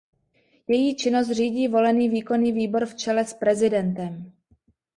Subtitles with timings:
[0.67, 4.31] Její činnost řídí volený výkonný výbor v čele s prezidentem.